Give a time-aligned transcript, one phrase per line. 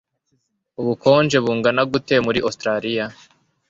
[0.79, 3.05] Ubukonje bungana gute muri Ositaraliya